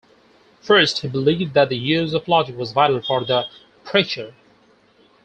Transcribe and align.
First, 0.63 1.01
he 1.01 1.07
believed 1.07 1.53
that 1.53 1.69
the 1.69 1.77
use 1.77 2.15
of 2.15 2.27
logic 2.27 2.57
was 2.57 2.71
vital 2.71 3.03
for 3.03 3.23
the 3.23 3.45
preacher. 3.85 4.33